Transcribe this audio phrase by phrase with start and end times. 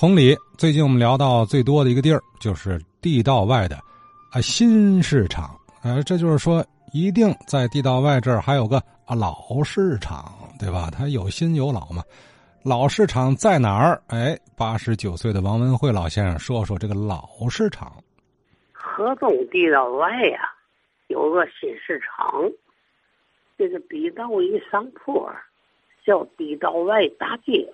[0.00, 3.74] 同理，最近我们聊到最多的一个地儿，就是地道外的
[4.30, 5.58] 啊新市场。
[5.82, 10.88] 呃，这就是说，一定在地道外这儿还有个啊老市场，对吧？
[10.96, 12.04] 它有新有老嘛。
[12.62, 14.00] 老市场在哪儿？
[14.06, 17.92] 哎，八十九岁的王文慧老先生说说这个老市场。
[18.72, 20.48] 河东地道外呀，
[21.08, 22.48] 有个新市场，
[23.58, 25.28] 这个地道一上坡，
[26.06, 27.68] 叫地道外大街。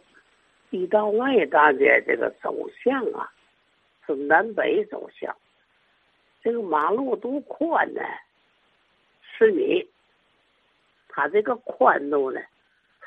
[0.75, 3.31] 地道外大街这个走向啊，
[4.05, 5.33] 是南北走向。
[6.43, 8.01] 这个马路多宽呢？
[9.23, 9.89] 十米。
[11.07, 12.41] 它这个宽度呢，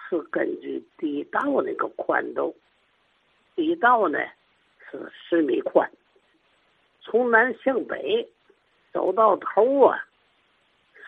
[0.07, 2.55] 是根据地道那个宽度。
[3.53, 4.17] 地道呢
[4.89, 5.91] 是十米宽。
[7.01, 8.25] 从南向北
[8.93, 9.99] 走到头啊，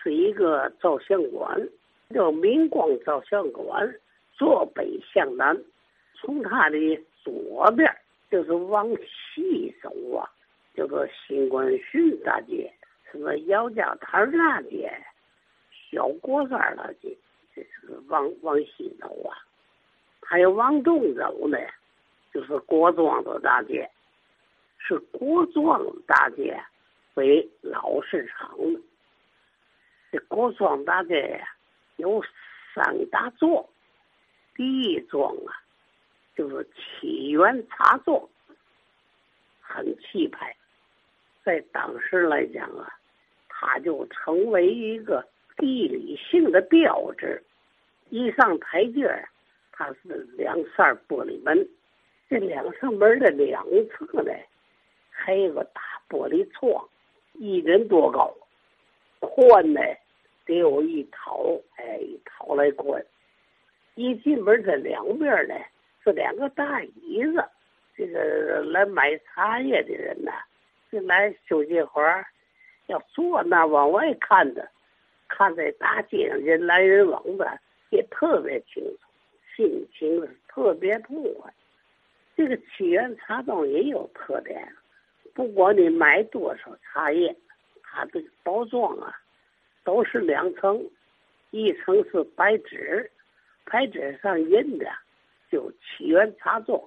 [0.04, 1.70] 是一个照相馆，
[2.14, 3.96] 叫明光照相馆。
[4.34, 5.58] 坐北向南。
[6.22, 6.78] 从它的
[7.24, 7.90] 左边
[8.30, 8.86] 就是往
[9.34, 10.30] 西走啊，
[10.76, 12.72] 叫做新冠训大街，
[13.10, 14.92] 什么姚家滩大街、
[15.72, 17.18] 小果山大街，
[17.56, 19.38] 这是往往西走啊。
[20.22, 21.58] 还有往东走呢，
[22.34, 23.90] 就是国庄子大街，
[24.78, 26.62] 是国庄大街
[27.14, 28.80] 为老市场的。
[30.12, 31.48] 这国庄大街呀，
[31.96, 32.22] 有
[32.76, 33.68] 三大座，
[34.54, 35.56] 第一庄啊。
[36.40, 38.30] 就是起源茶座，
[39.60, 40.56] 很气派，
[41.44, 42.88] 在当时来讲啊，
[43.50, 45.22] 它就成为一个
[45.58, 47.44] 地理性的标志。
[48.10, 49.28] 一上台阶儿，
[49.74, 51.68] 它是两扇玻璃门，
[52.30, 54.32] 这两扇门的两侧呢，
[55.10, 56.88] 还有个大玻璃窗，
[57.34, 58.34] 一人多高，
[59.20, 59.82] 宽呢
[60.46, 61.44] 得有一套，
[61.76, 63.06] 哎，一套来宽。
[63.96, 65.54] 一进门这两边呢。
[66.04, 67.44] 是两个大椅子，
[67.96, 70.32] 这个来买茶叶的人呐，
[70.92, 72.26] 就来休息会儿，
[72.88, 74.68] 要坐那往外看着，
[75.28, 79.00] 看在大街上人来人往的，也特别清楚，
[79.56, 81.54] 心情特别痛快。
[82.36, 84.74] 这个七元茶庄也有特点，
[85.34, 87.36] 不管你买多少茶叶，
[87.84, 89.14] 它这个包装啊，
[89.84, 90.82] 都是两层，
[91.52, 93.12] 一层是白纸，
[93.66, 94.90] 白纸上印的。
[95.52, 96.80] 就起源茶庄，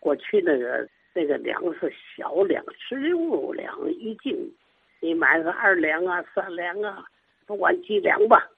[0.00, 4.52] 过去那个那个粮是小粮，十六两一斤，
[5.00, 7.04] 你买个二两啊、三两啊，
[7.46, 8.48] 不管几两吧，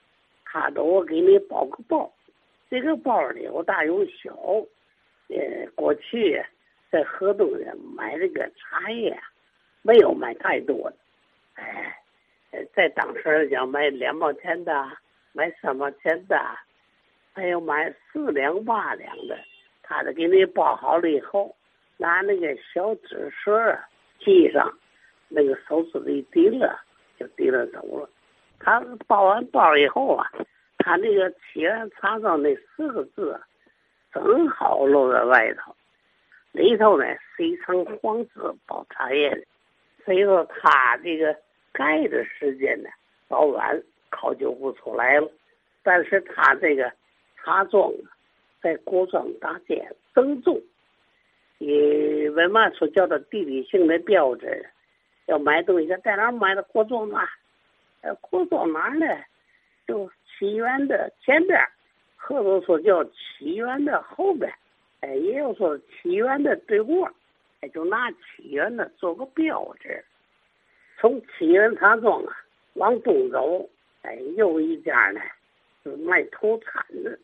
[0.45, 2.13] 他都给你包个包。
[2.69, 4.35] 这个包里有大有小。
[5.29, 6.41] 呃，过去
[6.91, 9.19] 在河东人买这个茶叶，
[9.83, 10.97] 没有买太多的。
[11.55, 12.01] 哎，
[12.75, 14.73] 在当时讲，买两毛钱的，
[15.33, 16.39] 买三毛钱的。
[17.37, 19.39] 还要买四两八两的，
[19.83, 21.55] 他得给你包好了以后，
[21.99, 23.53] 拿那个小纸绳
[24.19, 24.73] 系上，
[25.29, 26.81] 那个手指一提了，
[27.19, 28.09] 就提了走了。
[28.59, 30.33] 他包完包以后啊，
[30.79, 33.39] 他那个“起源茶庄”那四个字，
[34.15, 35.77] 正好露在外头，
[36.53, 37.05] 里头呢
[37.37, 39.45] 是一层黄纸包茶叶的，
[40.07, 41.37] 所以说他这个
[41.75, 42.89] 盖的时间呢
[43.29, 45.31] 早晚考究不出来了，
[45.83, 46.91] 但是他这个。
[47.47, 47.93] 茶庄
[48.61, 50.61] 在郭庄大街正中，
[51.59, 54.69] 你为嘛说叫做地理性的标志？
[55.27, 57.23] 要买东西在哪买的郭庄嘛？
[58.01, 59.07] 呃，郭庄哪呢？
[59.87, 61.57] 就起源的前边，
[62.17, 64.53] 或者说叫起源的后边，
[64.99, 67.09] 哎，也有说起源的对过，
[67.61, 70.05] 哎，就拿起源的做个标志。
[70.99, 72.37] 从起源茶庄啊
[72.75, 73.71] 往东走，
[74.03, 75.21] 哎，又一家呢
[75.85, 77.17] 是卖土产的。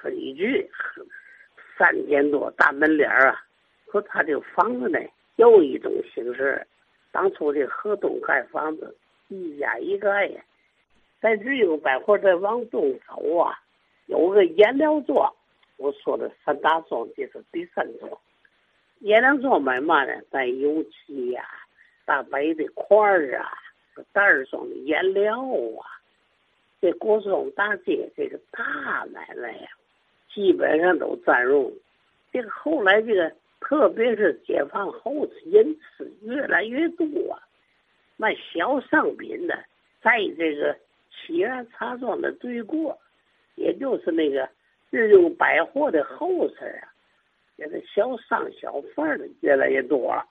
[0.00, 0.70] 春菊，
[1.76, 3.44] 三间多大门脸儿啊！
[3.86, 4.98] 和他这个房子呢，
[5.36, 6.66] 又一种形式。
[7.10, 8.94] 当初这河东盖房子，
[9.28, 10.42] 一家一个呀。
[11.20, 13.58] 在日用百货再往东走啊，
[14.06, 15.34] 有个颜料庄。
[15.76, 18.10] 我说的三大庄，这是第三庄。
[19.00, 20.20] 颜料庄买嘛呢？
[20.30, 21.44] 带油漆呀、
[22.04, 23.50] 大白的块儿啊、
[24.12, 25.86] 袋儿装的颜料啊。
[26.80, 29.68] 这国庄大街这个大买卖呀。
[30.32, 31.72] 基本上都占用，
[32.32, 37.42] 这个后来这个，特别是解放后，人次越来越多，啊
[38.16, 39.64] 卖小商品的，
[40.02, 40.76] 在这个
[41.10, 42.98] 起源茶庄的对过，
[43.56, 44.48] 也就是那个
[44.90, 46.92] 日用百货的后身啊，
[47.56, 50.24] 这个小商小贩的越来越多了。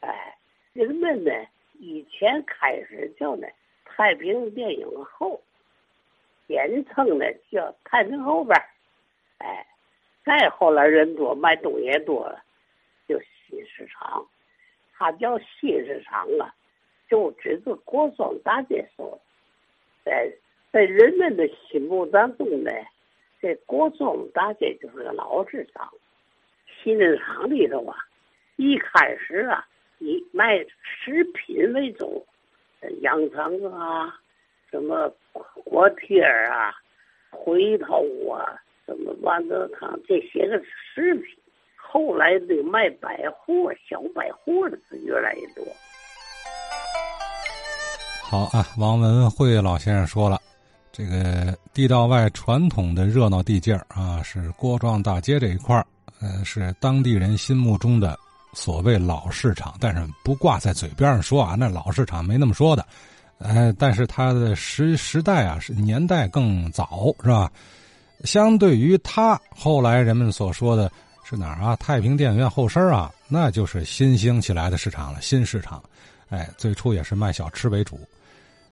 [0.00, 0.36] 哎，
[0.72, 1.30] 人们呢，
[1.78, 3.46] 以前开始叫呢
[3.84, 5.40] 太平电影后，
[6.46, 8.56] 简称呢叫太平后边。
[9.40, 9.66] 哎，
[10.24, 12.42] 再后来人多，卖东西也多了。
[13.08, 14.26] 就新市场
[14.92, 16.54] 它叫新市场啊，
[17.08, 19.20] 就指着郭庄大街说，
[20.04, 20.30] 在
[20.70, 22.70] 在人们的心目当中呢，
[23.40, 25.92] 这国庄大街就是个老市场。
[26.82, 27.96] 新市场里头啊，
[28.56, 29.66] 一开始啊，
[29.98, 32.24] 以卖食品为主，
[33.00, 34.20] 羊肠啊，
[34.70, 35.12] 什么
[35.64, 36.72] 锅贴啊，
[37.30, 41.24] 回头啊，什么豌豆汤这些个食品。
[41.76, 45.64] 后来的卖百货、小百货的是越来越多。
[48.22, 50.40] 好啊，王文慧老先生说了，
[50.92, 55.84] 这个地道外传统的热闹地界儿啊，是郭庄大街这一块儿，
[56.20, 58.16] 呃，是当地人心目中的
[58.52, 62.86] 所谓老市场，但是不挂在嘴边上说啊，那老市场没那么说的，
[63.38, 67.50] 呃，但是它的时时代啊，是年代更早，是吧？
[68.24, 70.90] 相对于他后来人们所说的。
[71.22, 71.76] 是哪儿啊？
[71.76, 75.22] 太平电影院后身啊，那就是新兴起来的市场了。
[75.22, 75.80] 新市场，
[76.28, 78.00] 哎，最初也是卖小吃为主。